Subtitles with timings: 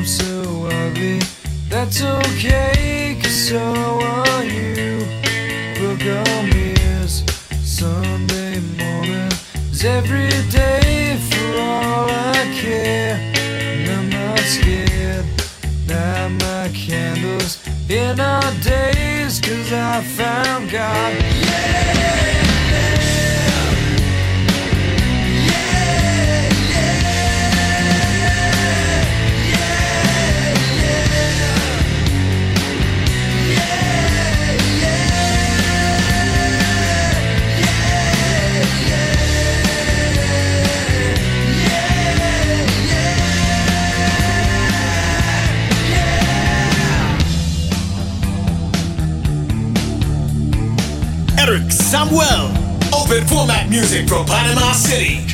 [0.00, 1.20] I'm so ugly.
[1.68, 5.00] That's okay, cause so are you.
[5.78, 7.22] Book on me is
[7.62, 9.30] Sunday morning.
[9.70, 15.26] Is every day for all I care And I'm not scared.
[15.86, 17.58] Light my candles
[17.90, 21.29] in our days Cause I found God.
[53.70, 55.29] Music from Panama City.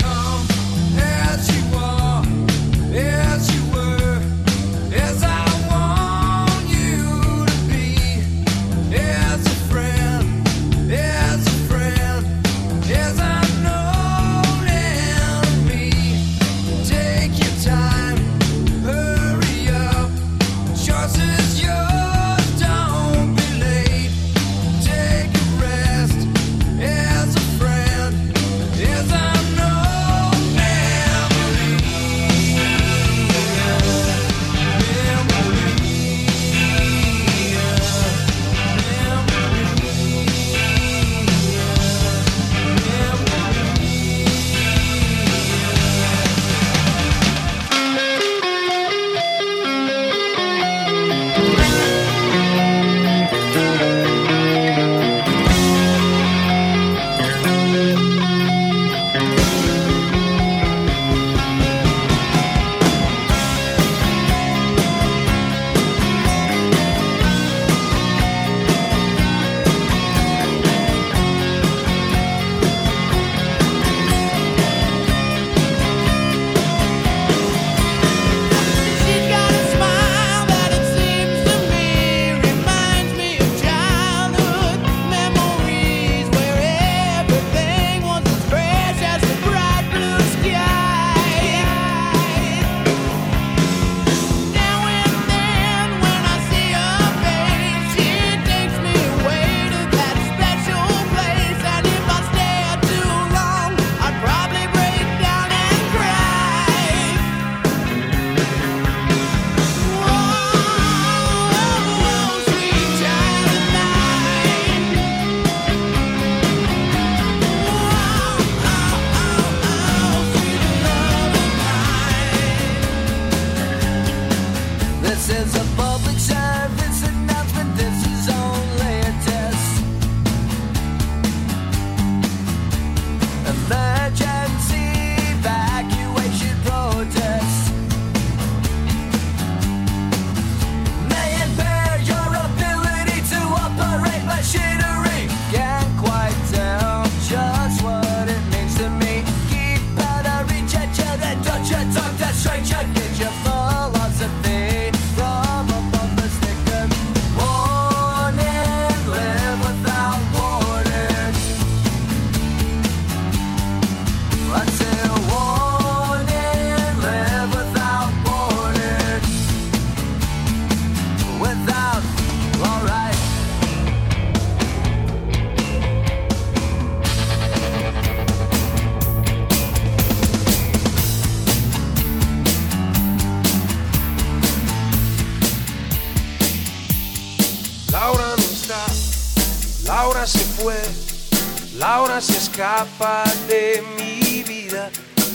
[192.57, 194.91] escapa de mi vida.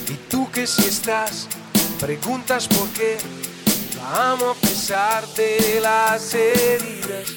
[0.10, 1.48] Y tú que si estás,
[2.00, 3.18] preguntas por qué.
[3.96, 7.28] La amo a pesar de las heridas.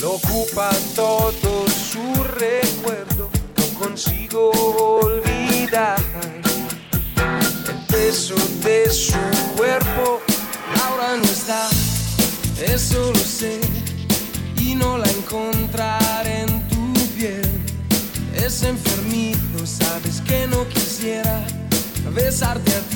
[0.00, 3.30] Lo ocupa todo su recuerdo.
[3.56, 6.02] No consigo olvidar
[7.68, 9.20] el peso de su
[9.56, 10.20] cuerpo.
[10.82, 11.68] Ahora no está,
[12.66, 13.29] eso lo
[18.94, 21.44] permiso, sabes que no quisiera
[22.14, 22.89] besarte a ti.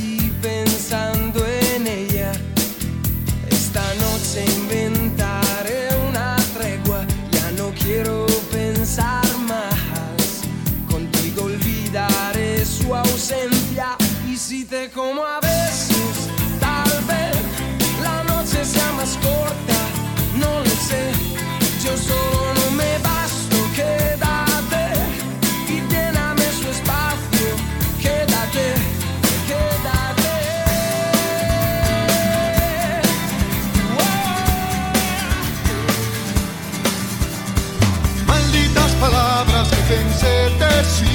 [40.97, 41.15] si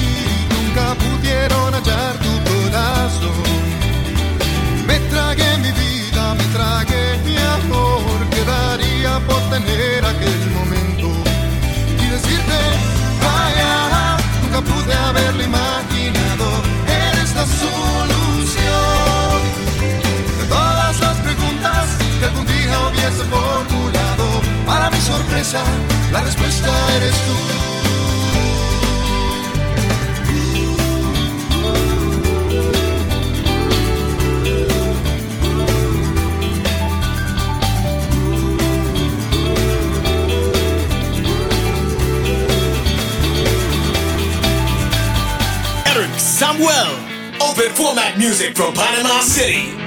[0.52, 3.48] nunca pudieron hallar tu corazón.
[4.86, 11.08] Me tragué mi vida, me tragué mi amor, quedaría por tener aquel momento
[12.02, 12.60] y decirte,
[13.24, 16.46] vaya, nunca pude haberlo imaginado,
[16.86, 19.38] eres la solución
[20.40, 21.84] de todas las preguntas
[22.18, 24.26] que algún día hubiese formulado.
[24.66, 25.62] Para mi sorpresa,
[26.12, 27.69] la respuesta eres tú.
[47.68, 49.79] format music from Panama City.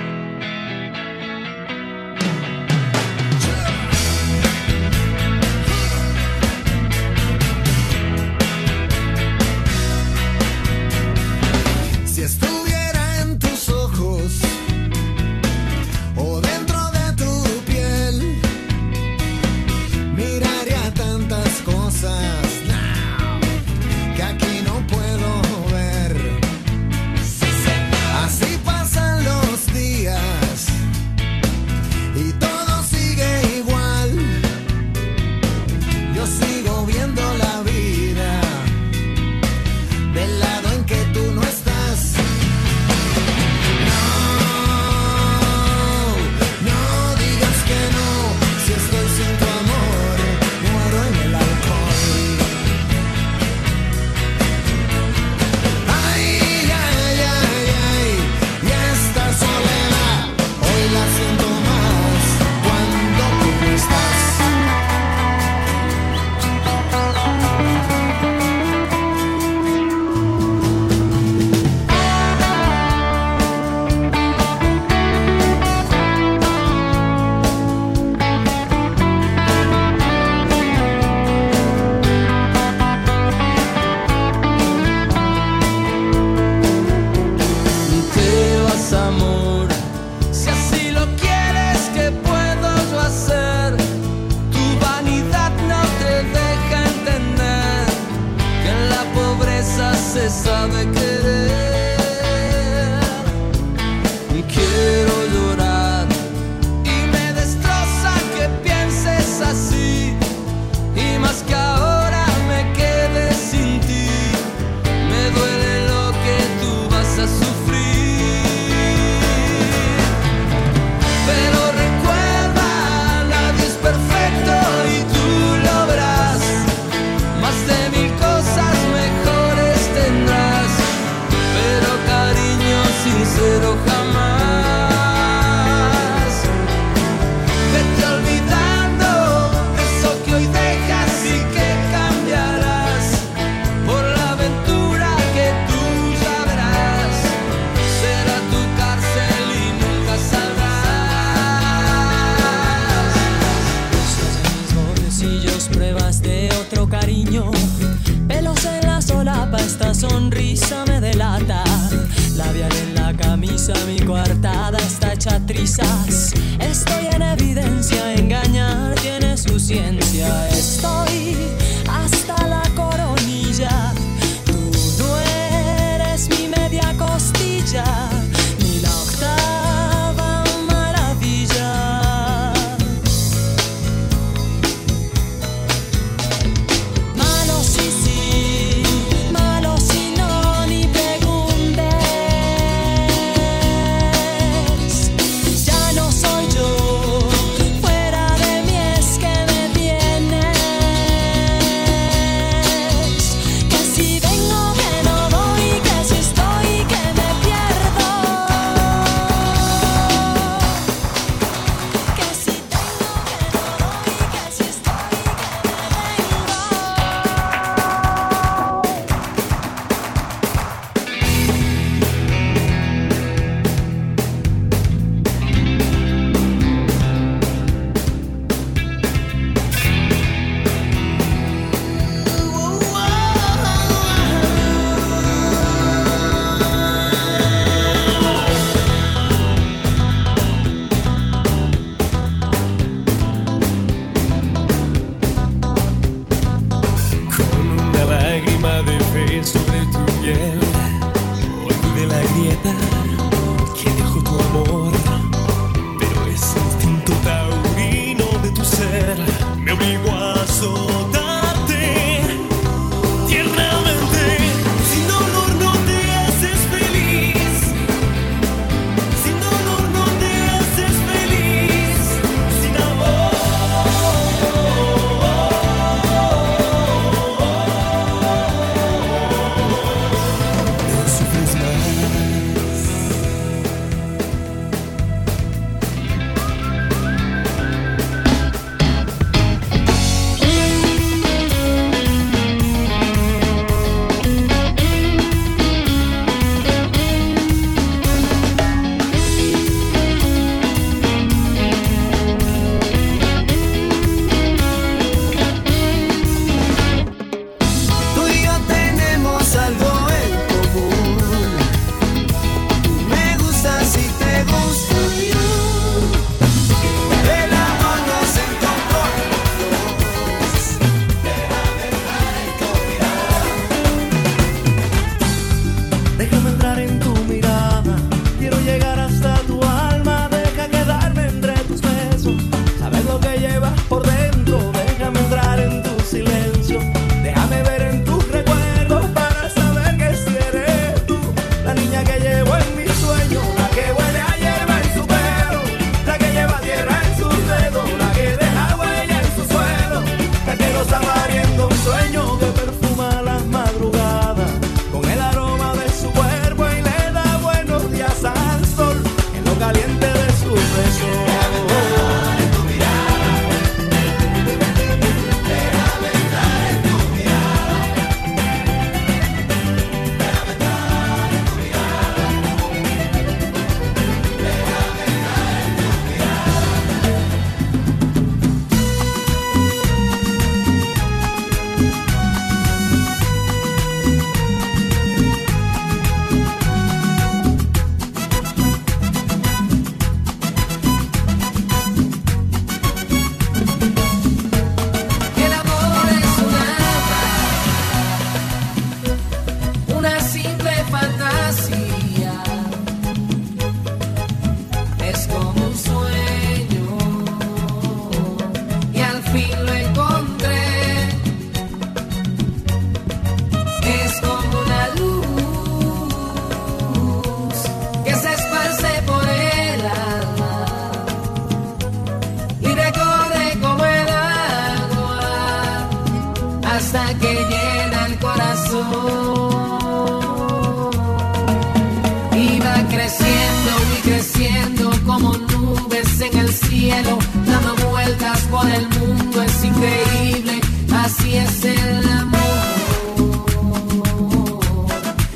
[436.94, 440.62] Cielo, dando vueltas por el mundo, es increíble,
[441.04, 442.40] así es el amor.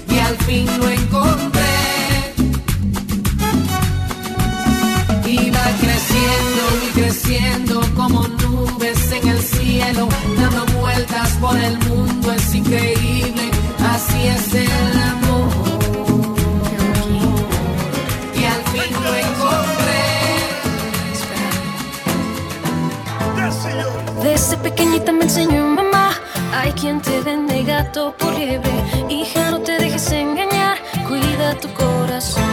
[0.09, 1.63] Y al fin lo encontré.
[5.55, 10.07] Va creciendo y creciendo como nubes en el cielo,
[10.39, 13.49] dando vueltas por el mundo, es increíble,
[13.93, 15.26] así es el amor.
[24.69, 26.11] Pequeñita me enseñó mamá,
[26.51, 28.69] hay quien te vende gato por liebre.
[29.09, 32.43] Hija, no te dejes engañar, cuida tu corazón.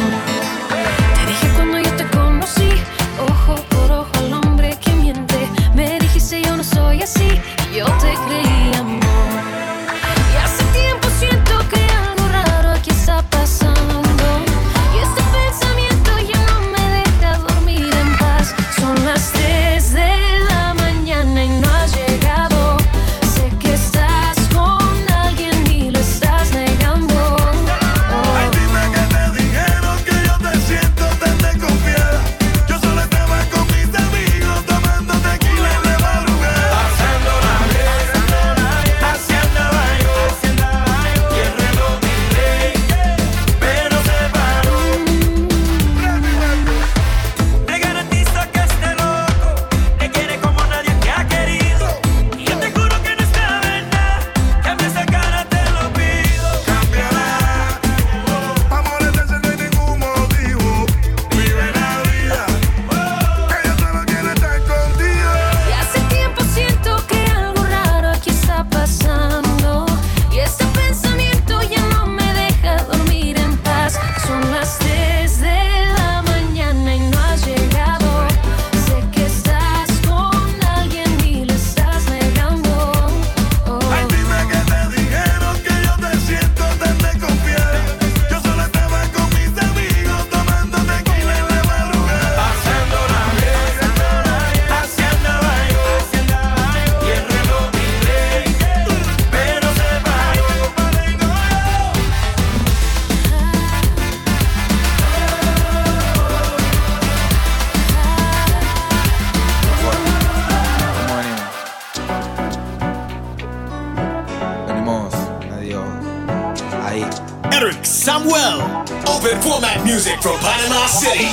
[117.64, 118.60] Eric Samuel.
[119.08, 121.32] Open format music from Panama City.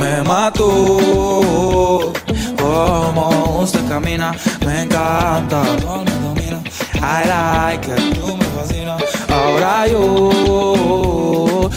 [0.00, 2.14] Me mató
[2.56, 6.62] como usted camina, me encanta, me domina.
[7.02, 8.96] I like it, tú me fascina.
[9.28, 11.27] Ahora yo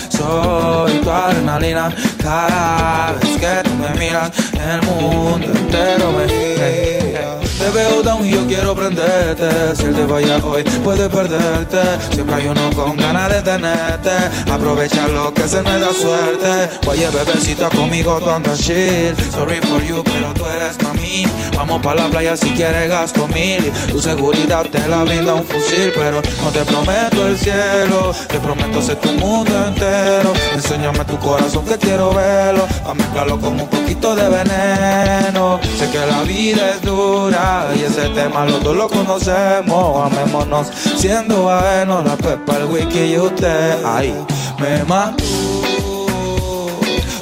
[0.09, 1.93] soy tu adrenalina.
[2.21, 7.40] Cada vez que tú me miras, el mundo entero me gira.
[7.61, 9.75] Te veo down y yo quiero prenderte.
[9.75, 11.77] Si él te vaya hoy, puedes perderte.
[12.11, 14.09] Siempre hay uno con ganas de tenerte.
[14.51, 16.79] Aprovecha lo que se me da suerte.
[16.87, 19.15] Oye, bebecita, conmigo tú andas chill.
[19.31, 21.27] Sorry for you, pero tú eres mí.
[21.55, 23.71] Vamos pa' la playa si quieres gasto mil.
[23.91, 28.11] Tu seguridad te la brinda un fusil, pero no te prometo el cielo.
[28.27, 30.33] Te prometo ser tu mundo entero.
[30.55, 32.67] Enséñame tu corazón que quiero verlo.
[32.87, 35.59] A mezclarlo con un poquito de veneno.
[35.77, 40.11] Sé que la vida es dura y ese tema los dos lo conocemos.
[40.11, 42.03] Amémonos siendo ajenos.
[42.05, 43.83] La pepa, el wiki y usted.
[43.85, 44.13] Ahí
[44.59, 45.23] me mató.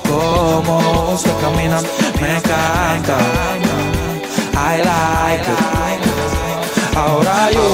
[0.08, 1.80] Como usted camina,
[2.22, 3.18] me encanta.
[4.56, 6.96] I like it.
[6.96, 7.65] Ahora yo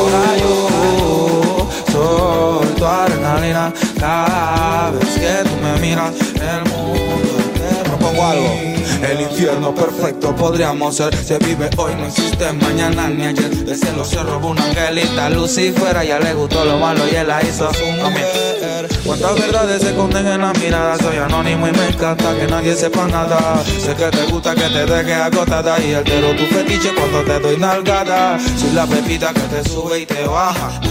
[1.92, 3.74] soy tu adrenalina.
[4.00, 8.65] Cada vez que tú me miras, el mundo entero pongo algo.
[9.10, 11.16] El infierno perfecto podríamos ser.
[11.16, 13.52] Se vive hoy, no existe mañana ni ayer.
[13.68, 15.30] El cielo se robó una angelita.
[15.30, 18.90] Lucifer, a ella le gustó lo malo y él la hizo su mujer.
[19.06, 20.98] Cuántas verdades se esconden en la mirada.
[20.98, 23.64] Soy anónimo y me encanta que nadie sepa nada.
[23.64, 25.80] Sé que te gusta que te deje agotada.
[25.80, 28.40] Y altero tu fetiche cuando te doy nalgada.
[28.58, 30.82] Soy la pepita que te sube y te baja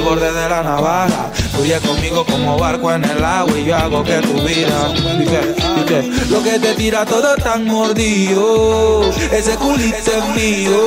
[0.00, 1.30] al borde de la navaja.
[1.58, 4.92] Huye conmigo como barco en el agua y yo hago que tu vida.
[5.18, 9.02] Dice, lo que te tira todo tan mordido.
[9.32, 10.80] Ese culito es mío.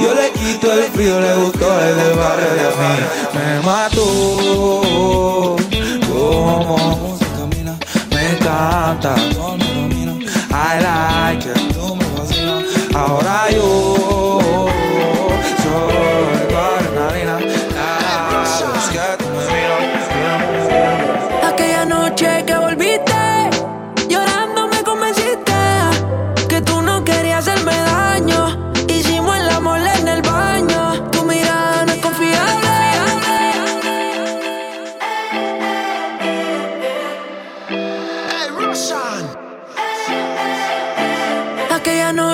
[0.00, 2.94] Yo le quito el frío, le gustó el barrio de mí.
[3.34, 5.56] Me mató.
[6.12, 7.78] Como se camina,
[8.10, 9.14] me encanta.
[10.52, 11.60] I like it.
[12.94, 13.89] Ahora yo.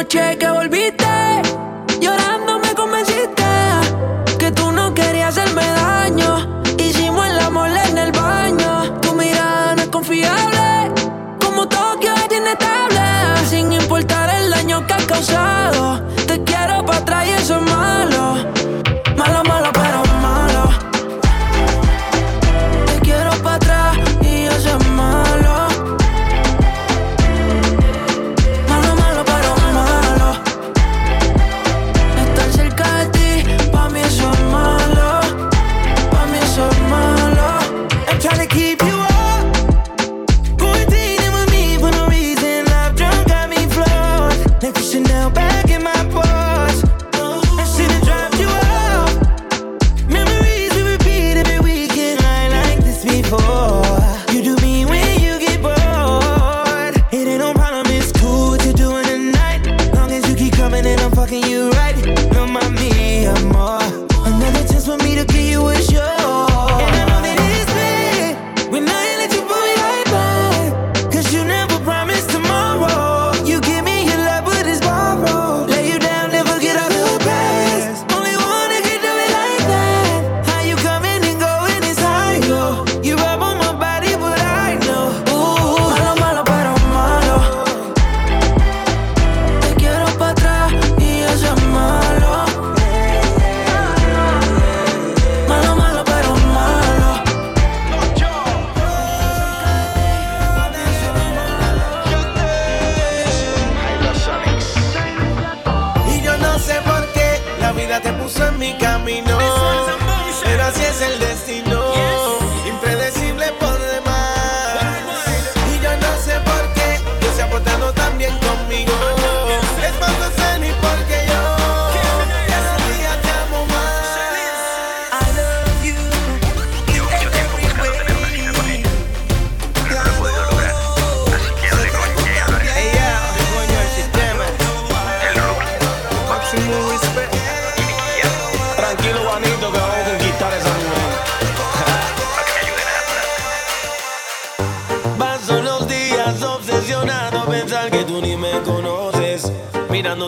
[0.09, 0.56] check out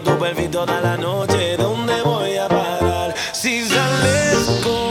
[0.08, 3.14] Tu toda la noche, ¿dónde voy a parar?
[3.32, 4.87] Si sales con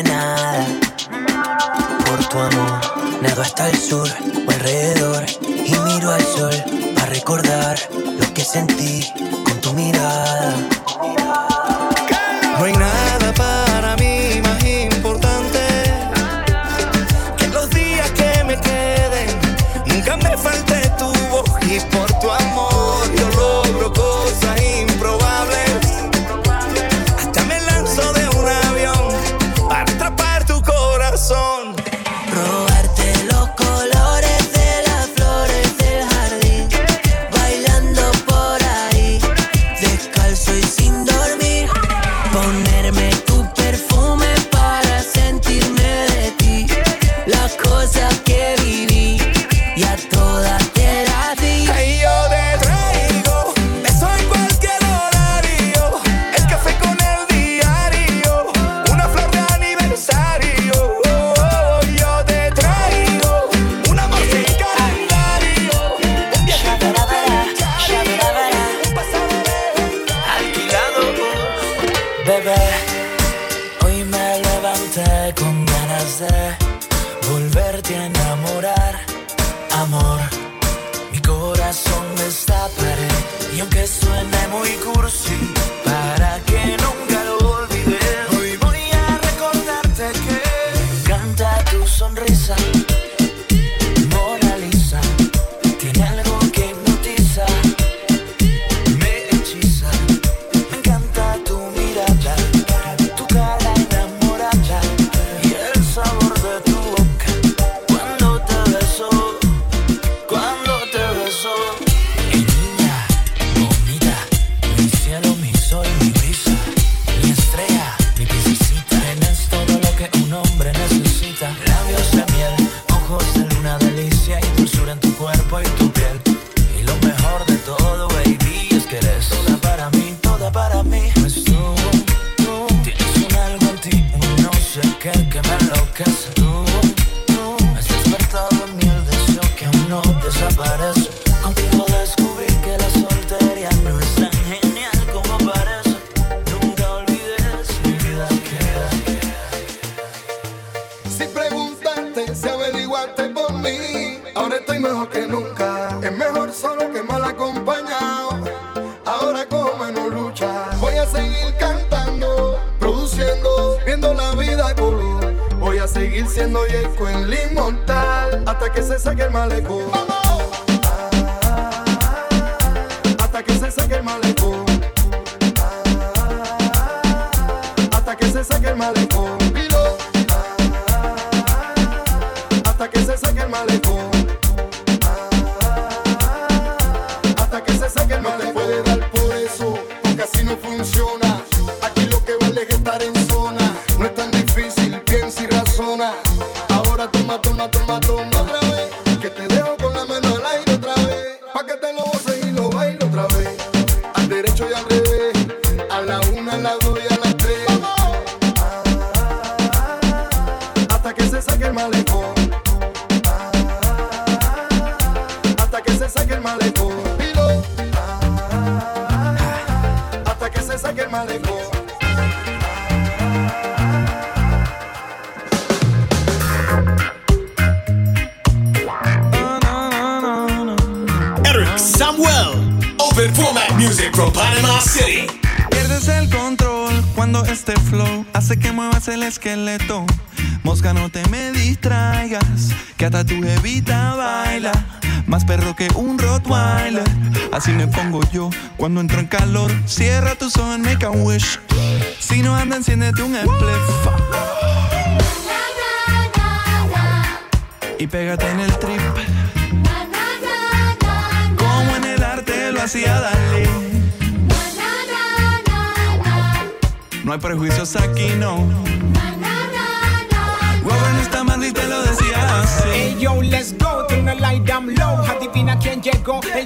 [0.00, 0.64] nada
[2.06, 2.80] por tu amor.
[3.20, 4.08] Nado hasta el sur
[4.46, 6.54] o alrededor y miro al sol
[6.94, 7.76] para recordar
[8.18, 9.04] lo que sentí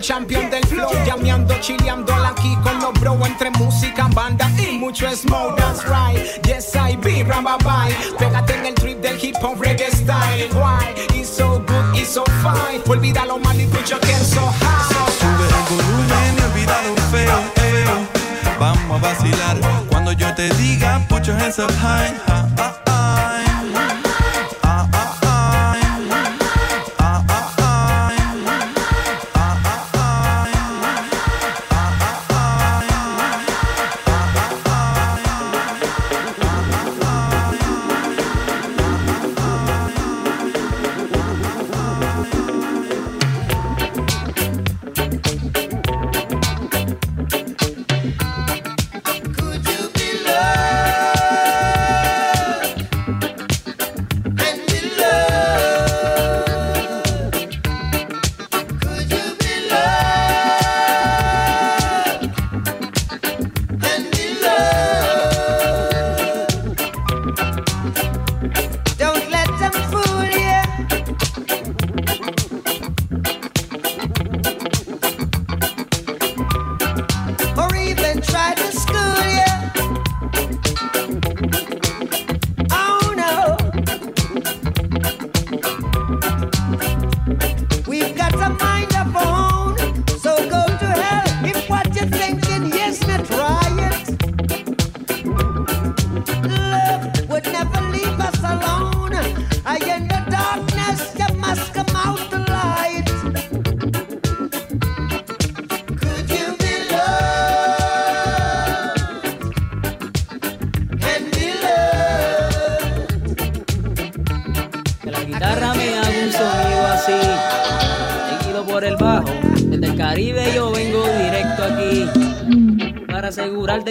[0.06, 0.92] champion del flow.
[1.04, 5.56] Llameando, chileando aquí con los bro entre música, banda y mucho smoke.
[5.56, 6.16] That's right.
[6.46, 7.92] Yes, I be ramba bye.
[8.16, 10.48] Pégate en el trip del hip hop reggae style.
[10.52, 10.94] Why?
[11.12, 12.80] It's so good, it's so fine.
[12.86, 15.10] Olvida lo mal y put your so high.
[15.18, 18.06] Sube el volumen y olvida lo feo, feo.
[18.60, 19.56] Vamos a vacilar.
[19.88, 22.35] Cuando yo te diga, put your hands high.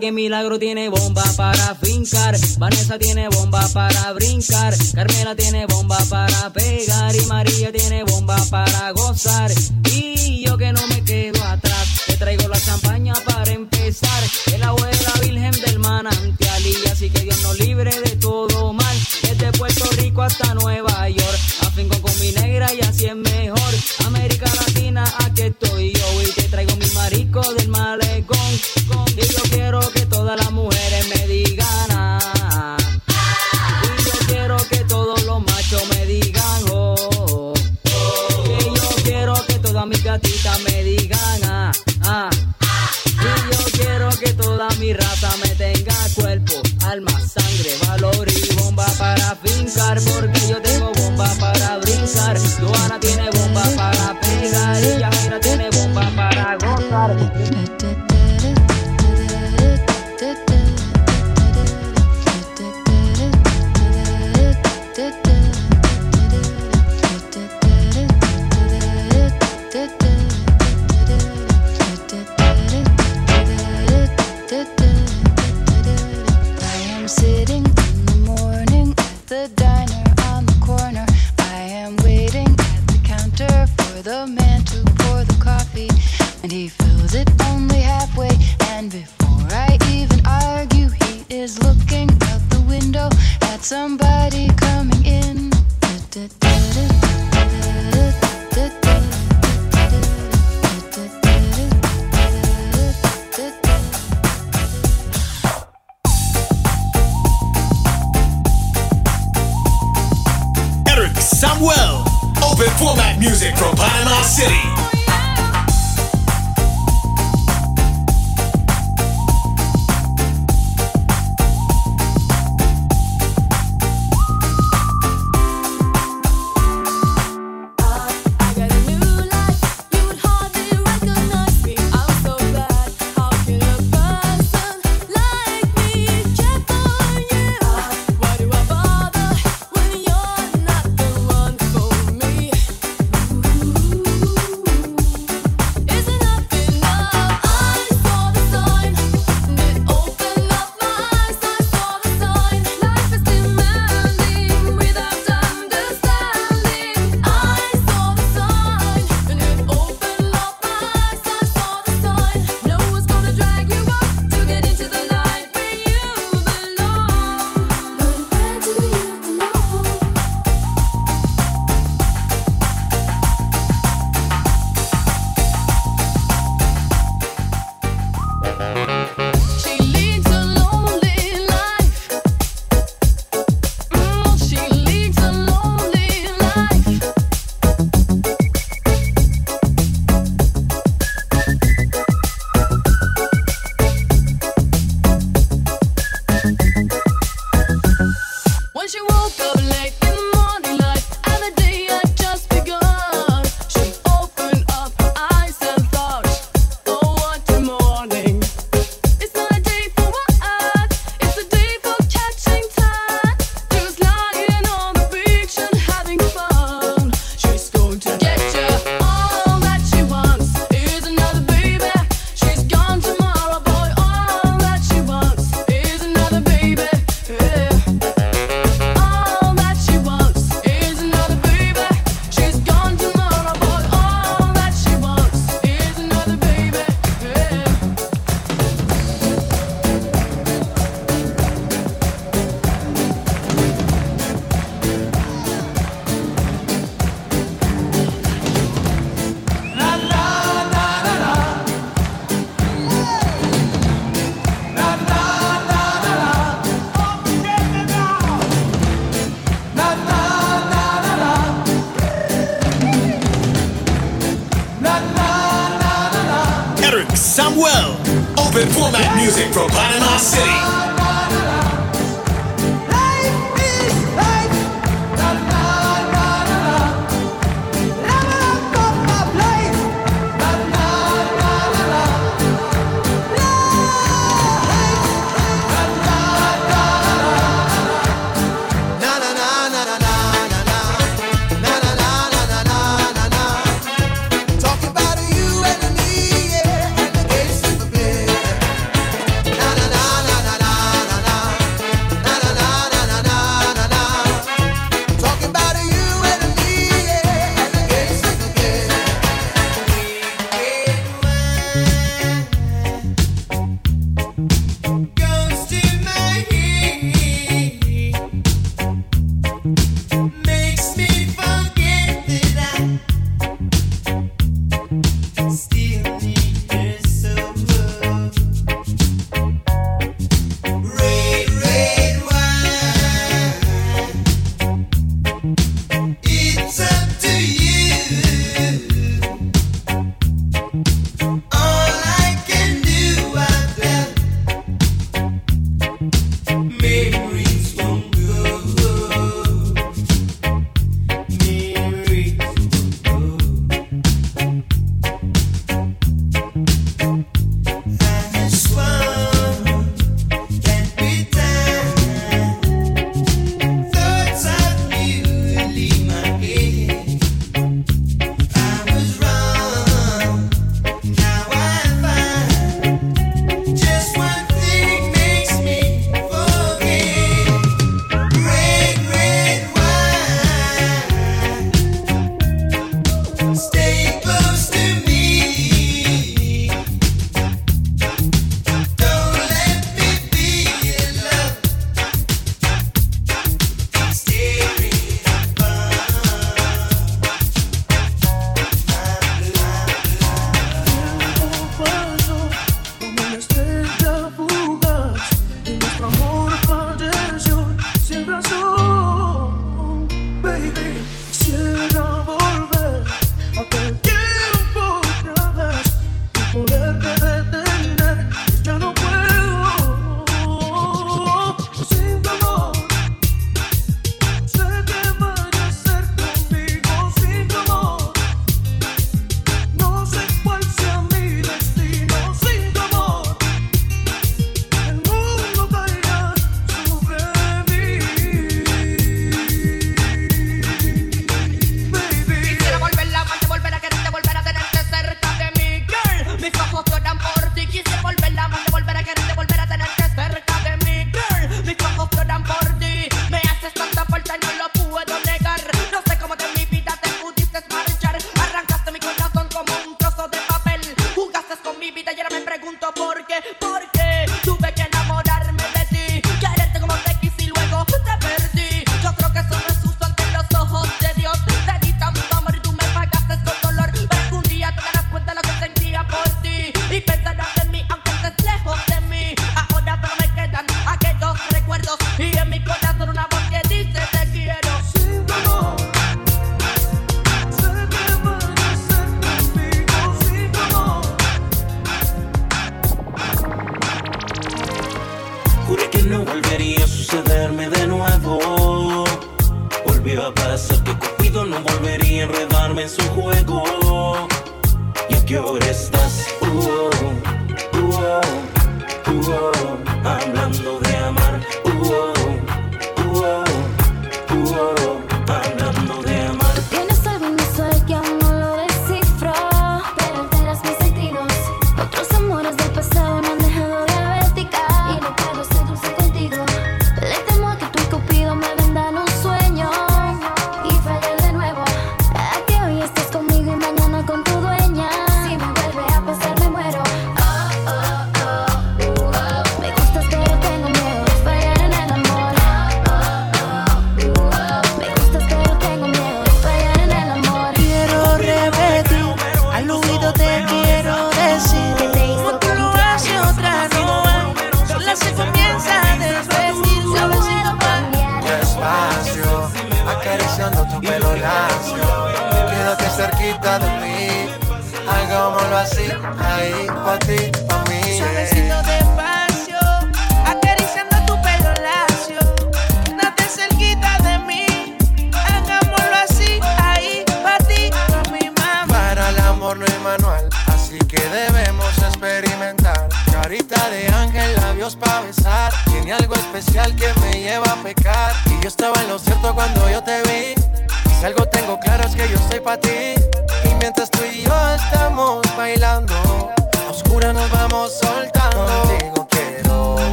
[0.00, 6.50] que Milagro tiene bomba para fincar, Vanessa tiene bomba para brincar, Carmela tiene bomba para
[6.50, 9.50] pegar y María tiene bomba para gozar.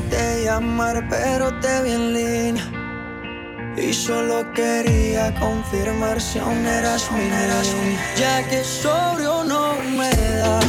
[0.00, 2.64] de llamar, pero te vi en línea.
[3.76, 10.60] Y solo quería confirmar si aún eras mi Ya que sobrio no me da.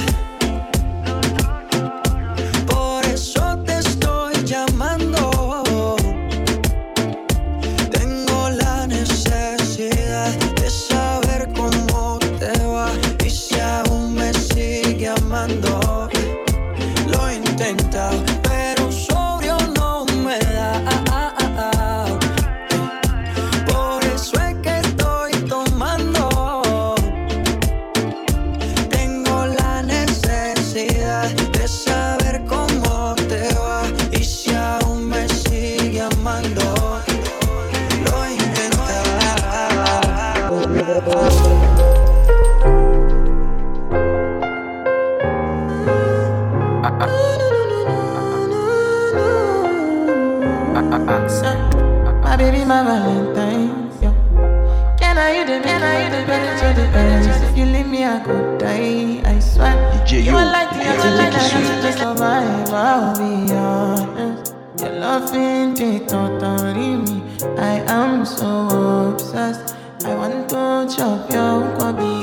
[58.08, 59.76] I could die, I swear.
[59.92, 64.56] DJ, you are like the other light, I have to survive, I'll be honest.
[64.80, 67.22] Your loving, they totally me.
[67.58, 69.76] I am so obsessed.
[70.06, 72.18] I want to chop your kwabi.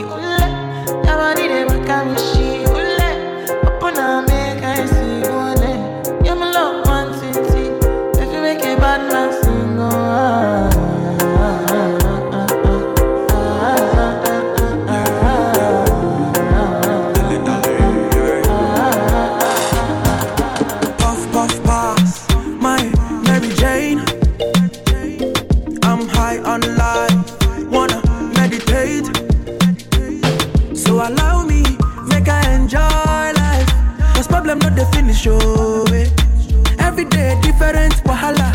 [37.54, 38.52] Different wahala.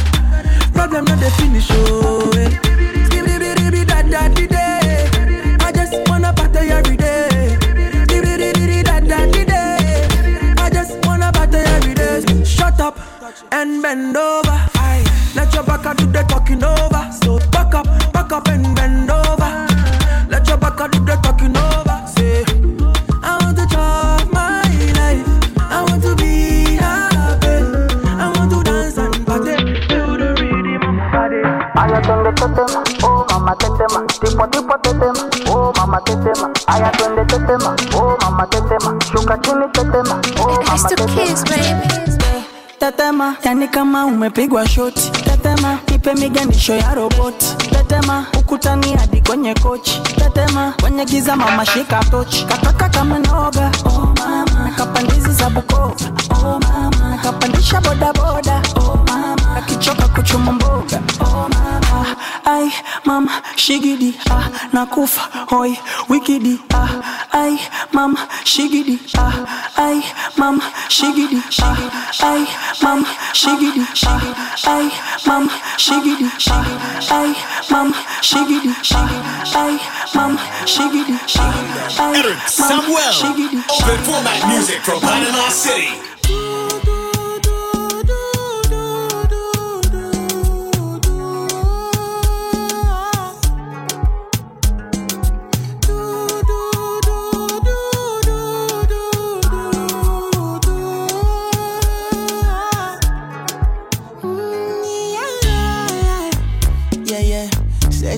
[0.74, 2.32] Problem not the finish, oh.
[2.36, 2.50] Eh.
[5.62, 7.58] I just wanna party every day.
[10.58, 12.44] I just wanna party every day.
[12.44, 13.00] Shut up
[13.52, 14.58] and bend over.
[14.76, 15.04] Aye.
[15.36, 17.12] Let your back do the talking over.
[17.22, 18.69] So back up, back up and
[39.12, 41.82] shuka chini tetema, oh mama tetema.
[42.80, 45.12] Tetema, yani kama umepigwa shoti.
[45.12, 47.46] Tetema, ipe miganisho ya roboti.
[47.70, 50.02] Tetema, ukutani hadi kwenye kochi.
[50.16, 52.46] Tetema, kwenye giza mama shika tochi.
[52.46, 54.46] Kataka kama noga, oh mama.
[54.70, 55.96] Nakapandizi za Bukova,
[56.44, 57.10] oh mama.
[57.16, 58.59] Nakapandisha boda boda, mama.
[59.60, 62.16] Akichoka kuchuma mboga, oh mama.
[62.46, 62.72] Ai,
[63.06, 65.78] mama, shigidi, ah, nakufa, hoi,
[66.10, 66.88] wikidi, ah.
[67.32, 67.60] Ai,
[67.92, 69.34] mama, shigidi, ah.
[69.78, 70.02] Ai,
[70.38, 71.78] mama, shigidi, ah.
[72.24, 72.48] Ai,
[72.82, 74.22] mama, shigidi, ah.
[74.68, 74.92] Ai,
[75.28, 76.66] mama, shigidi, ah.
[77.12, 77.36] Ai,
[77.70, 79.10] mama, shigidi, ah.
[79.56, 79.80] Ai,
[80.16, 81.54] mama, shigidi, ah.
[82.00, 83.12] Ai, mama, Samuel.
[83.12, 86.99] shigidi, Open format music from Panama City.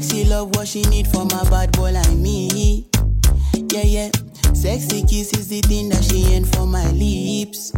[0.02, 2.88] Sexy love, what she need for my bad boy like me.
[3.72, 4.10] Yeah, yeah.
[4.52, 7.72] Sexy kiss is the thing that she ain't for my lips.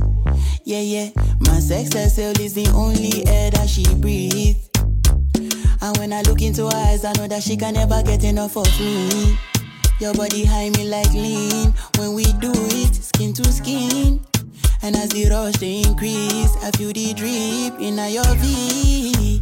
[0.63, 1.09] Yeah, yeah.
[1.41, 4.69] My sex herself is the only air that she breathes.
[5.81, 8.55] And when I look into her eyes, I know that she can never get enough
[8.55, 9.37] of me.
[9.99, 11.73] Your body high me like lean.
[11.97, 14.21] When we do it, skin to skin.
[14.81, 19.41] And as the rush they increase, I feel the drip in your V.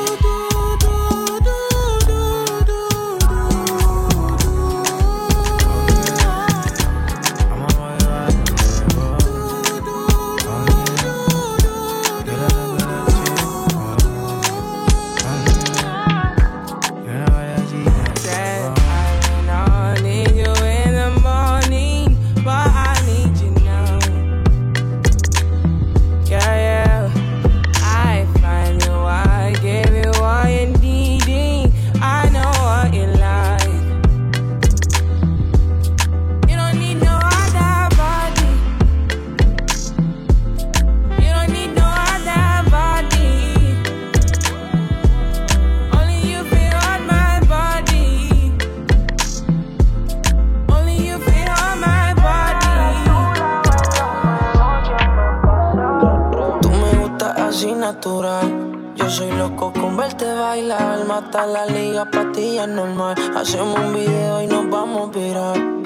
[57.69, 58.93] Natural.
[58.95, 61.05] Yo soy loco con verte bailar.
[61.05, 63.15] Mata la liga, patilla normal.
[63.35, 65.83] Hacemos un video y nos vamos viral.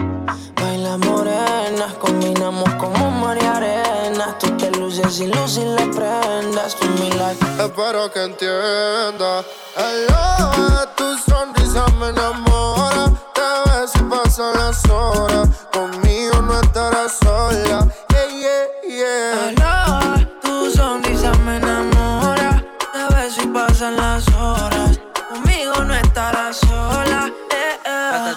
[0.56, 4.38] Baila morenas, combinamos como mar y arena.
[4.40, 6.76] Tú te luces y luces las prendas.
[6.76, 7.46] Tú mi like.
[7.60, 9.44] Espero que entienda.
[9.76, 13.12] Aloha, tu sonrisa me enamora.
[13.34, 15.50] Te ves y pasan las horas.
[15.74, 16.05] Conmigo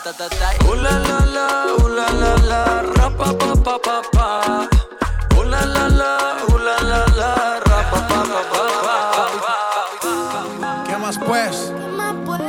[0.08, 4.68] la la la, rapa pa pa pa pa.
[5.36, 8.64] Ooh la la la, rapa pa pa pa
[9.42, 10.84] pa.
[10.86, 11.72] ¿Qué más pues?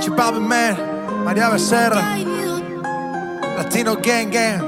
[0.02, 0.78] Chipapi Man,
[1.26, 2.02] María Becerra,
[3.58, 4.64] Latino Gang Gang.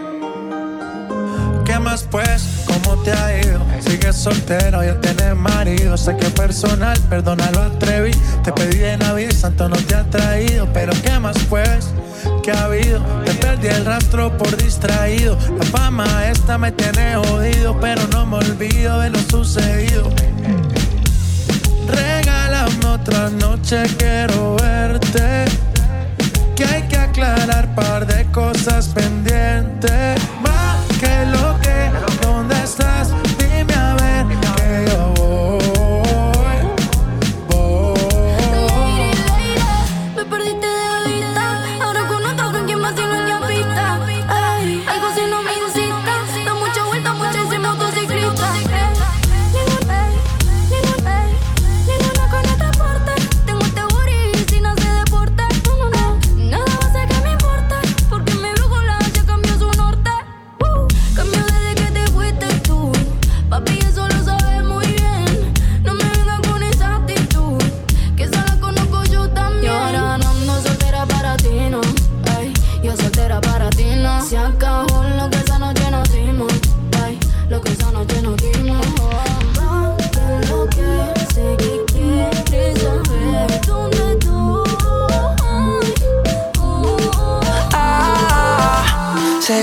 [1.63, 2.65] ¿Qué más pues?
[2.67, 3.61] ¿Cómo te ha ido?
[3.79, 5.95] Sigues soltero, ya tienes marido.
[5.95, 8.11] Sé que personal, perdona lo atreví.
[8.43, 10.67] Te pedí en Navidad, santo no te ha traído.
[10.73, 11.93] Pero ¿qué más pues?
[12.43, 12.99] ¿Qué ha habido?
[13.25, 15.37] Te perdí el rastro por distraído.
[15.57, 20.09] La fama esta me tiene jodido, pero no me olvido de lo sucedido.
[21.87, 25.45] Regálame otra noche, quiero verte.
[26.55, 30.21] Que hay que aclarar par de cosas pendientes.
[30.41, 31.40] Más que lo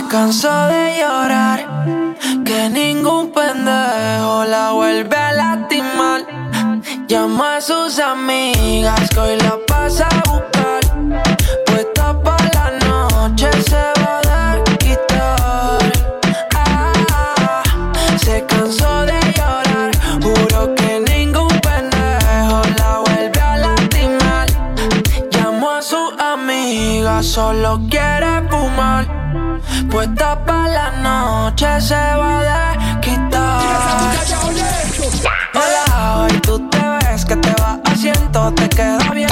[0.08, 1.66] cansó de llorar,
[2.44, 6.22] que ningún pendejo la vuelve a lastimar.
[7.06, 10.80] Llama a sus amigas que hoy la pasa a buscar.
[11.66, 14.20] Puesta pa' la noche se va
[14.52, 15.92] a quitar.
[16.54, 17.62] Ah,
[18.16, 19.90] se cansó de llorar,
[20.22, 24.48] juro que ningún pendejo la vuelve a lastimar.
[25.30, 29.27] Llamó a su amiga, solo quiere fumar.
[29.90, 34.16] Puesta pa' la noche se va a quitar.
[35.54, 39.30] Hola, hoy tú te ves que te va haciendo, te queda bien.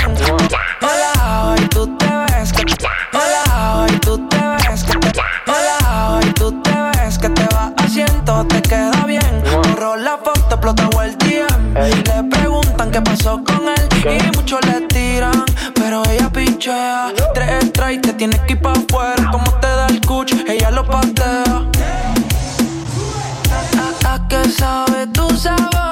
[0.81, 2.65] Hola, hoy tú te ves que
[3.13, 7.73] Hola, hoy tú te ves que te Hola, hoy tú te ves que te va
[7.77, 9.45] haciendo, te queda bien.
[9.53, 11.75] Borró la foto, explota el DM.
[11.75, 15.45] Le preguntan qué pasó con él y muchos le tiran,
[15.75, 17.13] pero ella pichea.
[17.35, 19.16] Tres y te tienes que ir pa' afuera.
[24.59, 25.86] Sabe tu sabor?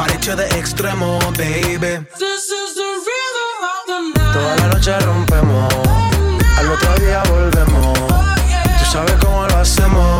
[0.00, 2.06] Party to the extremo, baby.
[4.32, 5.74] Toda la noche rompemos,
[6.56, 7.98] al otro día volvemos.
[8.78, 10.19] Tú sabes cómo lo hacemos,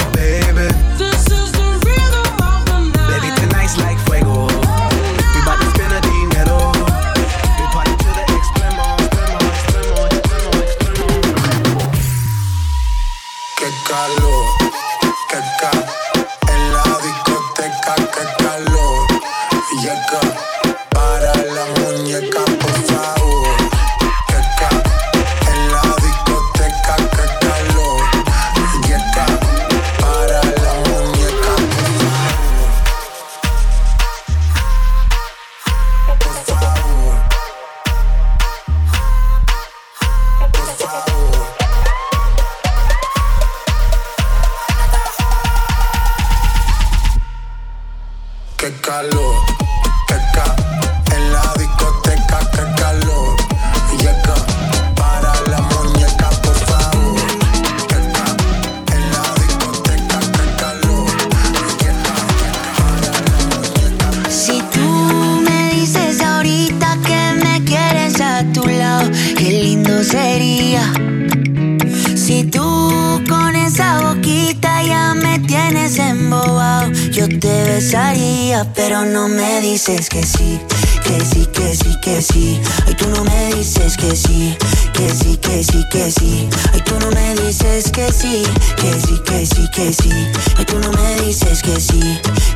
[77.21, 80.59] yo te besaría, pero no me dices que sí,
[81.05, 82.59] que sí, que sí, que sí.
[82.87, 84.57] Ay, tú no me dices que sí,
[84.95, 86.49] que sí, que sí, que sí.
[86.73, 88.43] Ay, tú no me dices que sí,
[88.77, 90.11] que sí, que sí, que sí.
[90.57, 92.01] Ay, tú no me dices que sí,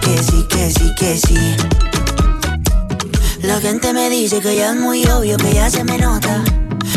[0.00, 1.56] que sí, que sí, que sí.
[3.42, 6.42] La gente me dice que ya es muy obvio, que ya se me nota.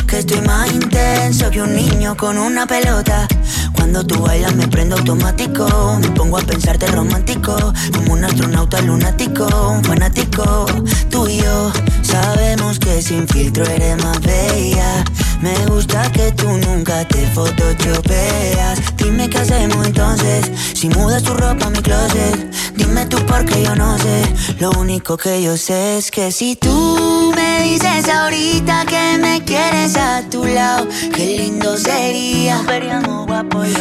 [0.08, 3.28] Que estoy más intenso que un niño con una pelota.
[3.74, 5.68] Cuando tú bailas me prendo automático.
[6.02, 7.56] Me pongo a pensarte romántico.
[7.94, 10.66] Como un astronauta lunático, un fanático.
[11.10, 15.04] Tú y yo sabemos que sin filtro eres más bella.
[15.42, 18.80] Me gusta que tú nunca te photoshopeas.
[18.96, 20.52] Dime qué hacemos entonces.
[20.74, 22.50] Si mudas tu ropa a mi closet.
[22.76, 24.22] Dime tú porque yo no sé.
[24.60, 29.96] Lo único que yo sé es que si tú me dices ahorita que me quieres
[29.98, 32.64] a tu lado, qué lindo sería.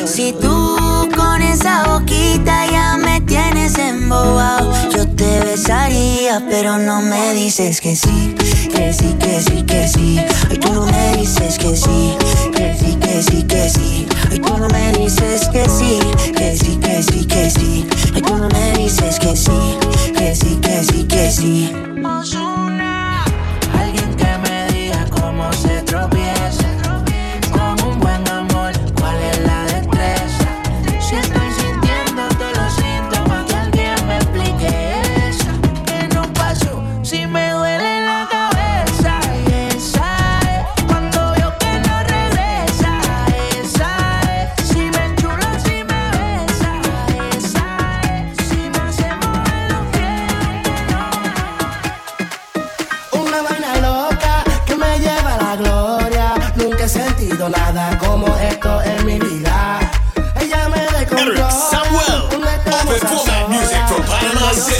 [0.06, 0.76] Si tú
[1.14, 7.94] con esa boquita ya me tienes embobado, yo te besaría, pero no me dices que
[7.94, 8.34] sí,
[8.72, 10.20] que sí, que sí, que sí.
[10.50, 12.14] Ay, tú no me dices que sí,
[12.54, 14.06] que sí, que sí, que sí.
[14.30, 15.98] Ay, tú no me dices que sí,
[16.34, 17.86] que sí, que sí, que sí.
[18.14, 19.78] Ay, tú no me dices que sí,
[20.16, 21.72] que sí, que sí, que sí.
[25.36, 26.65] Cómo se tropieza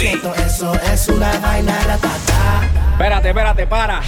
[0.07, 2.61] siento Eso es una vaina ratata.
[2.91, 4.01] Espérate, espérate, para.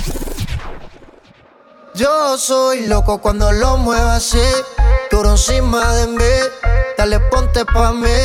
[1.94, 4.42] Yo soy loco cuando lo muevo así,
[5.12, 6.36] duro encima de mí.
[6.98, 8.20] Dale, ponte pa' mí,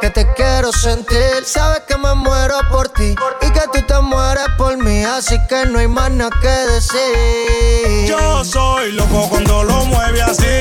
[0.00, 1.44] que te quiero sentir.
[1.44, 5.66] Sabes que me muero por ti y que tú te mueres por mí, así que
[5.66, 8.08] no hay más nada que decir.
[8.08, 10.57] Yo soy loco cuando lo mueve así,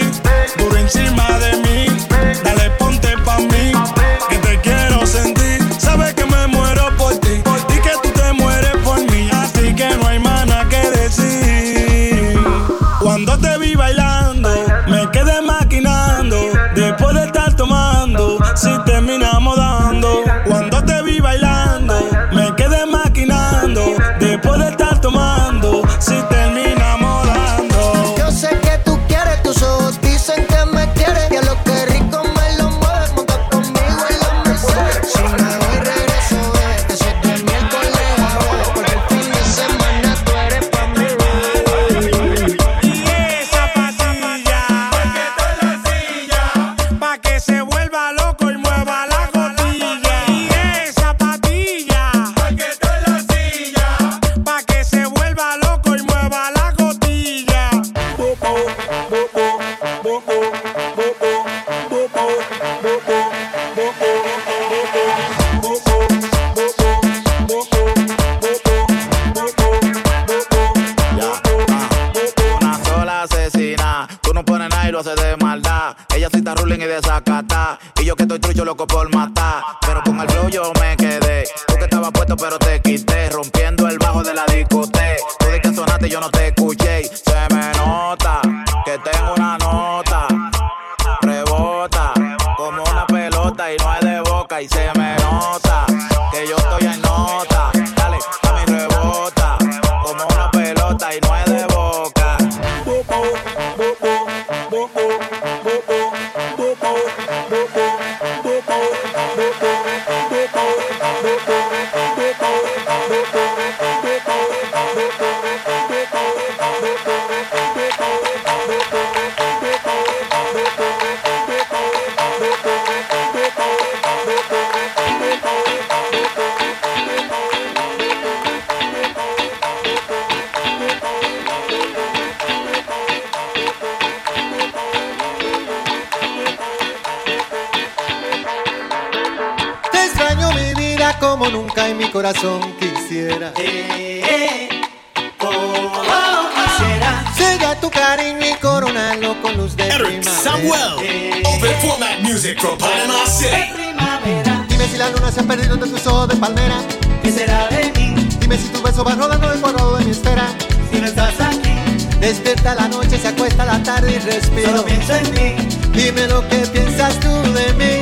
[162.28, 164.72] Despierta la noche, se acuesta la tarde y respiro.
[164.72, 165.78] Solo pienso en ti.
[165.94, 168.02] Dime lo que piensas tú de mí.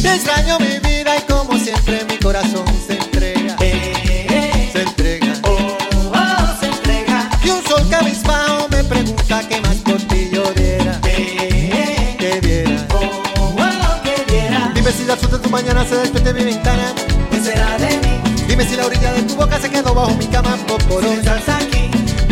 [0.00, 3.58] Te extraño mi vida y como siempre mi corazón se entrega.
[3.58, 5.34] Se entrega.
[6.60, 7.30] se entrega.
[7.42, 11.00] Y un sol cabizbajo me pregunta qué más por ti yo diera.
[11.00, 12.86] Que diera.
[14.04, 14.70] que diera.
[14.72, 16.94] Dime si la luz de tu mañana se despierte en mi ventana.
[17.28, 18.46] ¿Qué será de mí?
[18.46, 20.26] Dime si la orilla de tu boca se quedó bajo mi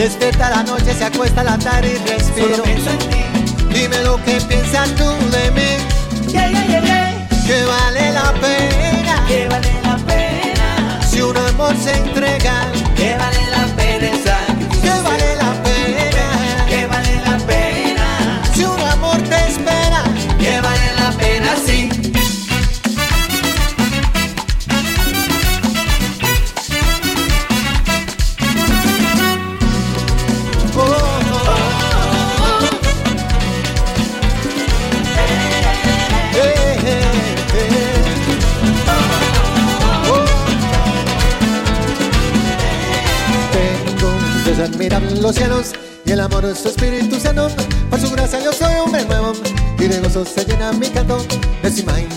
[0.01, 2.57] Despierta la noche, se acuesta la tarde y respiro.
[2.57, 3.23] Solo pienso en ti.
[3.71, 5.77] Dime lo que piensas tú de mí.
[7.47, 9.27] Que vale la pena.
[9.29, 11.03] Que vale la pena.
[11.07, 12.67] Si un amor se entrega.
[12.97, 13.70] Que vale la pena.
[45.21, 45.73] Los cielos
[46.05, 47.49] y el amor de su espíritu sano.
[47.91, 49.33] Por su gracia yo soy hombre nuevo
[49.79, 51.25] y de gozo se llena mi canto.
[51.63, 51.71] De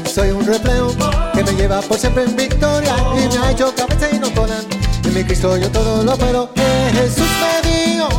[0.09, 0.93] soy un reflejo
[1.33, 4.55] que me lleva por siempre en victoria y me ha hecho cabeza y no cola.
[5.03, 6.53] En mi Cristo yo todo lo puedo.
[6.53, 8.09] Que Jesús me dijo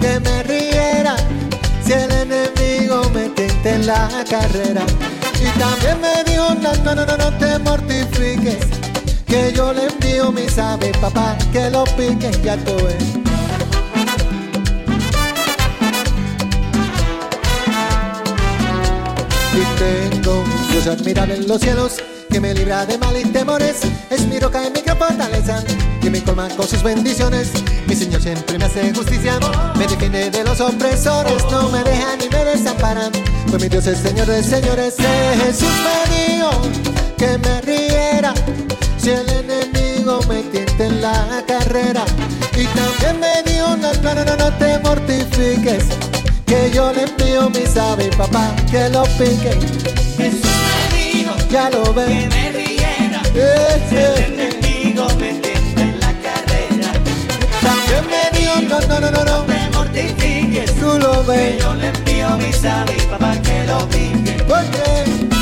[0.00, 1.16] que me riera
[1.84, 4.84] si el enemigo me tienta en la carrera.
[5.40, 8.58] Y también me dijo, no, no, no, no, no te mortifiques.
[9.26, 13.25] Que yo le envío mis aves, papá, que lo pique ya todo es.
[19.56, 21.94] Y tengo Dios admirable en los cielos
[22.30, 23.78] que me libra de mal y temores.
[24.10, 25.64] Es mi roca y mi gran fortaleza
[26.02, 27.52] que me colma con sus bendiciones.
[27.86, 29.38] Mi Señor siempre me hace justicia,
[29.76, 33.10] me defiende de los opresores, no me deja ni me desampara.
[33.48, 34.96] Pues mi Dios es Señor de señores.
[35.42, 36.50] Jesús me dijo
[37.16, 38.34] que me riera
[38.98, 42.04] si el enemigo me tienta en la carrera.
[42.52, 43.36] Y también me
[43.76, 45.84] no, no, no, no, no te mortifiques.
[46.46, 49.58] Que yo le envío mi sabe, papá, que lo pique.
[50.16, 52.06] Jesús me dijo Ya lo ves.
[52.06, 54.26] que me riera Eh, si el eh.
[54.60, 56.92] enemigo me tienta en la carrera.
[57.60, 59.42] También me dijo, no, no, no, no, no.
[59.44, 61.58] te mortifiques, Tú lo que ves.
[61.62, 64.44] yo le envío mi sabi papá que lo pique.
[64.44, 65.35] Porque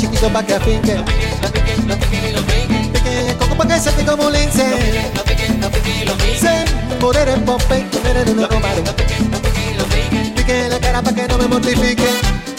[0.00, 0.96] chiquito pa' que afinque.
[2.92, 4.64] Piquen el coco pa' que salte como un lince.
[6.40, 6.64] Se
[7.00, 8.82] moderen pompe, comer de uno romano.
[10.36, 12.49] Piquen la cara pa' que no me mortifique.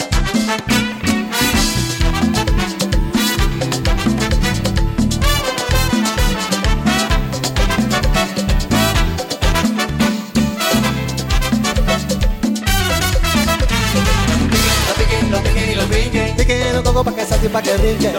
[17.42, 18.12] Coco pa' que salte y pa' que brinque.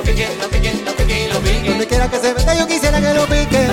[1.70, 3.68] Donde quiera que se venda yo quisiera que lo pique.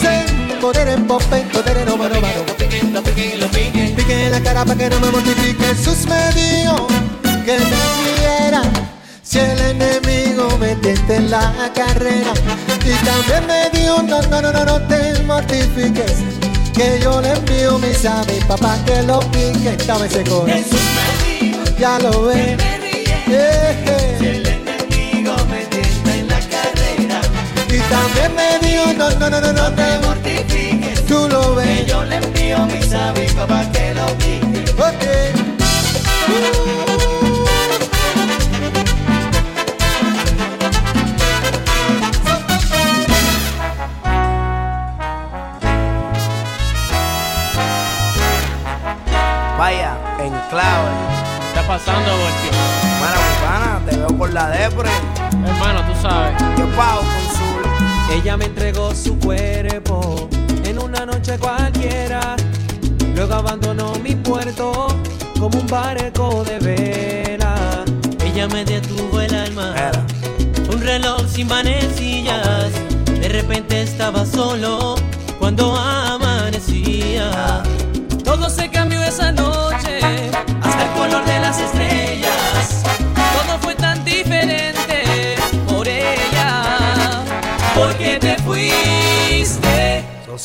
[0.00, 2.44] Se moderen pompe, moderen romano, romano.
[3.96, 5.64] Pique la cara pa' que no me mortifique.
[5.64, 6.86] Jesús me dijo
[7.44, 7.80] que me
[8.18, 8.62] diera
[9.22, 12.32] si el enemigo me tienta en la carrera.
[12.84, 16.14] Y también me dijo, no, no, no, no, no te mortifiques.
[16.74, 19.76] Que yo le envío mi sabe, papá, que lo pique.
[19.86, 20.46] Dame ese coro.
[20.46, 22.75] Jesús me dijo Ya lo ves.
[23.26, 27.20] Si el enemigo me tienta en la carrera.
[27.68, 31.86] Y también me dijo, no, no, no, no, no, te mortifiques, Tú lo que ves.
[31.86, 34.64] yo le envío mi sabi papá que lo pique.
[34.80, 36.06] Ok.
[49.58, 50.90] Vaya, en clave.
[51.40, 52.55] ¿Qué está pasando, Voltio?
[54.36, 54.90] La depre.
[55.46, 56.34] Hermano, tú sabes.
[56.58, 58.12] Yo pago con su.
[58.12, 60.28] Ella me entregó su cuerpo
[60.64, 62.36] en una noche cualquiera.
[63.14, 64.88] Luego abandonó mi puerto
[65.40, 67.54] como un barco de vela.
[68.22, 69.74] Ella me detuvo el alma.
[70.70, 72.70] Un reloj sin manecillas.
[73.06, 74.96] De repente estaba solo
[75.38, 75.74] cuando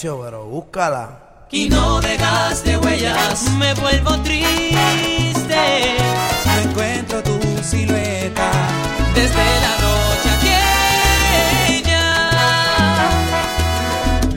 [0.01, 1.19] Socio, pero búscala.
[1.51, 3.51] y no dejaste huellas.
[3.59, 5.95] Me vuelvo triste,
[6.43, 8.49] no encuentro tu silueta
[9.13, 12.03] desde la noche aquella.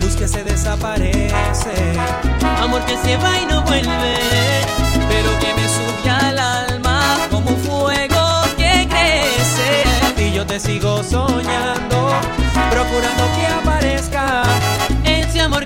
[0.00, 1.94] Luz que se desaparece,
[2.60, 3.53] amor que se va y no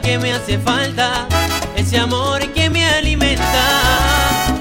[0.08, 1.28] que me hace falta,
[1.76, 3.64] ese amor que me alimenta.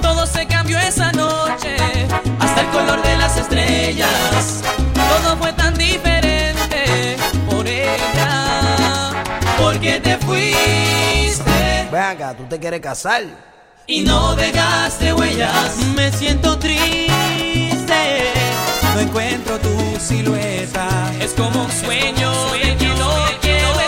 [0.01, 1.77] Todo se cambió esa noche,
[2.37, 4.61] hasta el color de las estrellas.
[4.93, 7.15] Todo fue tan diferente
[7.49, 9.23] por ella,
[9.57, 13.23] porque te fuiste Ven acá, ¿tú te quieres casar?
[13.89, 15.77] y no dejaste huellas.
[15.95, 18.33] Me siento triste,
[18.93, 20.89] no encuentro tu silueta.
[21.21, 23.86] Es como un sueño del que no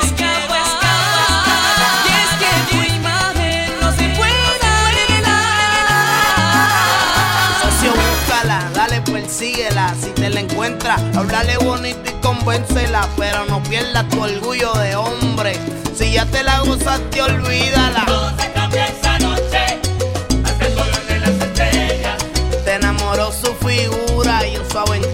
[9.39, 9.95] persíguela.
[10.01, 13.07] Si te la encuentras, háblale bonito y convéncela.
[13.17, 15.53] Pero no pierdas tu orgullo de hombre.
[15.95, 18.05] Si ya te la gozaste, olvídala.
[18.37, 19.79] Se cambia esa noche,
[20.43, 22.17] hasta el color de las estrellas.
[22.65, 25.08] Te enamoró su figura y su aventura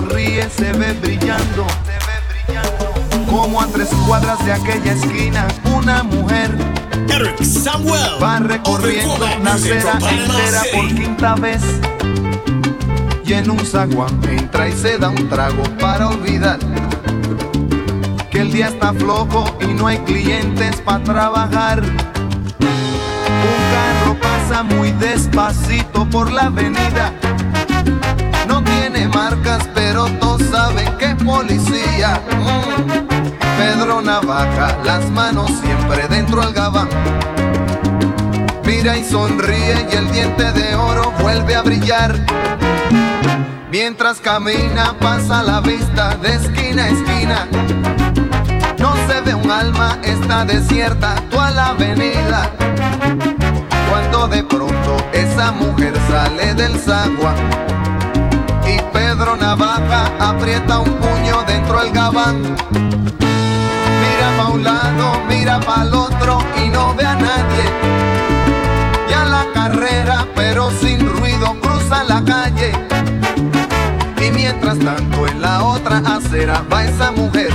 [0.00, 1.66] cuando ríe se ve brillando
[3.28, 6.50] como a tres cuadras de aquella esquina una mujer
[7.08, 11.62] Eric Samuel va recorriendo la acera entera por quinta vez
[13.24, 16.58] y en un zaguán entra y se da un trago para olvidar
[18.30, 21.82] que el día está flojo y no hay clientes para trabajar.
[21.82, 21.98] Un
[23.72, 27.12] carro pasa muy despacito por la avenida.
[28.46, 32.22] No tiene marcas, pero todos saben que es policía.
[33.58, 36.88] Pedro Navaja, las manos siempre dentro al gabán.
[38.64, 42.24] Mira y sonríe y el diente de oro vuelve a brillar.
[43.72, 47.48] Mientras camina pasa la vista de esquina a esquina.
[48.78, 52.48] No se ve un alma, está desierta toda la avenida.
[53.90, 57.34] Cuando de pronto esa mujer sale del sagua
[59.20, 62.40] Pedro Navaja aprieta un puño dentro del gabán.
[62.40, 67.64] Mira pa' un lado, mira pa' el otro y no ve a nadie.
[69.10, 72.72] Ya la carrera, pero sin ruido, cruza la calle.
[74.26, 77.52] Y mientras tanto en la otra acera va esa mujer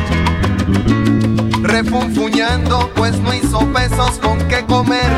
[1.63, 5.11] refunfuñando, pues no hizo pesos con qué comer.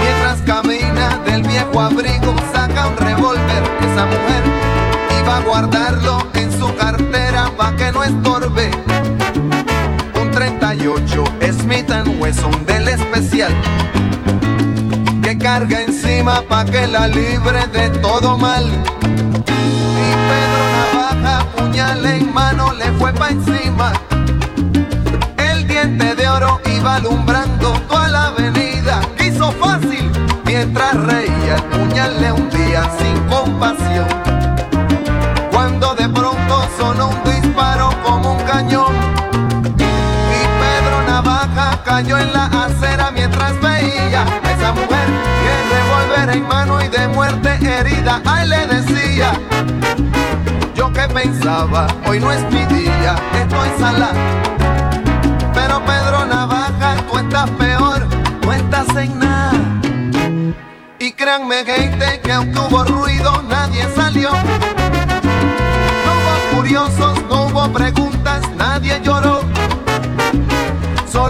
[0.00, 3.62] Mientras camina del viejo abrigo, saca un revólver.
[3.82, 4.57] Esa mujer
[5.28, 8.70] iba a guardarlo en su cartera pa' que no estorbe.
[10.20, 13.52] Un 38 Smith Wesson del especial
[15.22, 18.64] que carga encima pa' que la libre de todo mal.
[18.64, 23.92] Y Pedro Navaja, puñal en mano, le fue pa' encima.
[25.36, 29.02] El diente de oro iba alumbrando toda la avenida.
[29.18, 30.10] Quiso fácil
[30.46, 34.37] mientras reía, el puñal le hundía sin compasión.
[36.18, 38.92] Pronto sonó un disparo como un cañón.
[39.76, 45.06] Y Pedro Navaja cayó en la acera mientras veía a esa mujer
[45.54, 48.20] el revólver en mano y de muerte herida.
[48.24, 49.30] Ay, le decía.
[50.74, 54.10] Yo que pensaba, hoy no es mi día, estoy sala.
[55.54, 58.08] Pero Pedro Navaja, tú estás peor,
[58.44, 59.52] no estás en nada.
[60.98, 64.30] Y créanme, gente, que aunque hubo ruido, nadie salió.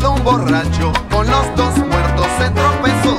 [0.01, 3.19] Solo un borracho con los dos muertos se tropezó.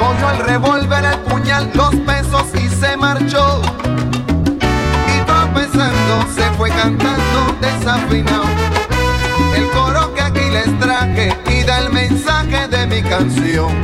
[0.00, 3.62] Cogió el revólver, el puñal, los pesos y se marchó.
[5.14, 8.46] Y tropezando se fue cantando desafinado.
[9.54, 13.80] El coro que aquí les traje y da el mensaje de mi canción.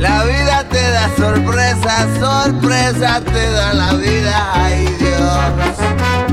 [0.00, 6.29] La vida te da sorpresa, sorpresa te da la vida, ay Dios.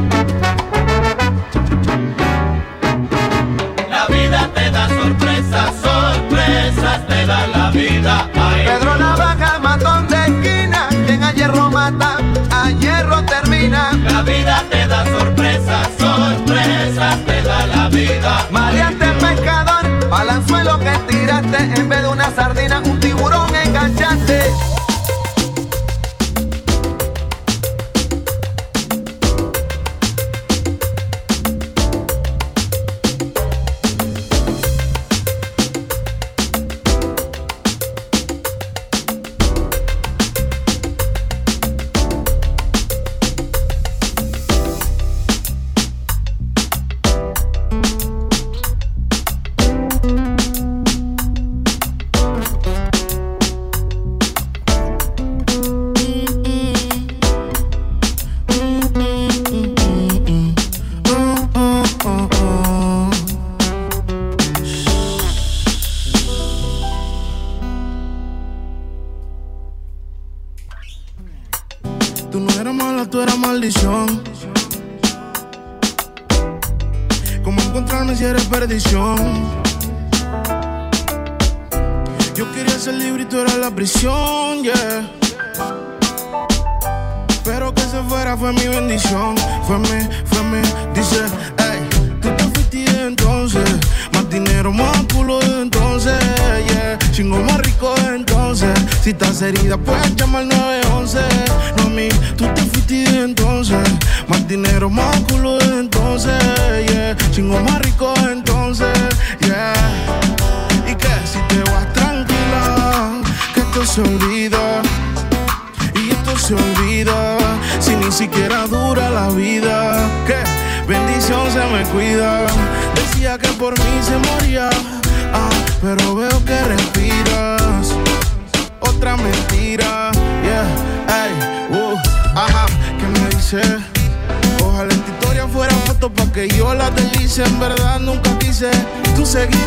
[7.98, 8.30] Vida.
[8.66, 12.18] Pedro Navaja, matón de esquina, quien a hierro mata,
[12.52, 13.94] a hierro termina.
[14.04, 18.48] La vida te da sorpresas, sorpresas te da la vida.
[18.52, 24.52] Maleante pescador, balanzuelo que tiraste, en vez de una sardina, un tiburón enganchaste.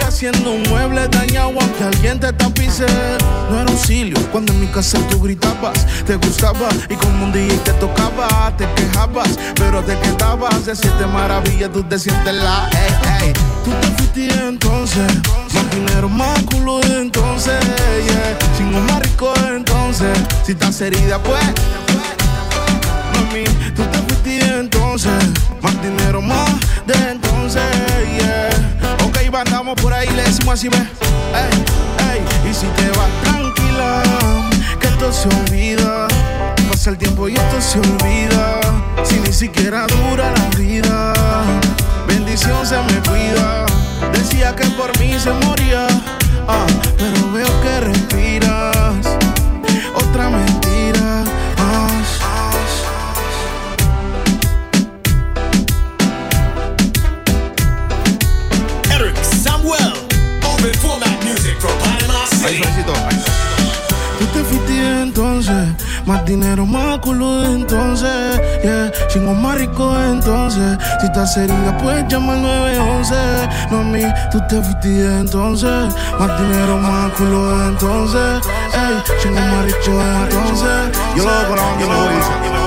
[0.00, 2.86] Tú seguir haciendo un mueble dañado aunque alguien te tapice.
[3.50, 7.56] No era auxilio cuando en mi casa tú gritabas, te gustaba y como un día
[7.64, 13.26] te tocaba, te quejabas, pero te quedabas de siete maravillas, tú te sientes la, ey,
[13.26, 13.32] ey.
[13.64, 15.12] Tú te fuiste entonces,
[15.52, 17.58] más dinero, más culo de entonces,
[18.06, 18.38] yeah.
[18.56, 21.42] Chingo más rico de entonces, si estás herida pues
[23.14, 23.44] mami,
[23.74, 25.12] tú te fuiste entonces,
[25.60, 26.50] más dinero, más
[26.86, 27.30] de entonces.
[29.32, 31.64] Andamos por ahí, le decimos así, ve, ey,
[32.10, 34.02] ey, y si te vas tranquila,
[34.78, 36.08] que esto se olvida,
[36.68, 38.60] pasa el tiempo y esto se olvida,
[39.02, 41.14] si ni siquiera dura la vida,
[42.06, 43.64] bendición se me cuida,
[44.12, 45.86] decía que por mí se moría,
[46.46, 46.66] ah,
[46.98, 48.76] pero veo que respiras,
[62.40, 63.20] Panama City.
[64.18, 65.68] Tú te fuiste entonces,
[66.04, 72.36] más dinero, más culo entonces, yeah, chingo más rico entonces, si estás herida puedes llamar
[72.36, 73.14] al 911,
[73.70, 80.98] mami, tú te fuiste entonces, más dinero, más culo entonces, ey, chingo más rico entonces,
[81.16, 82.59] Yo lo hago banda de Luisa.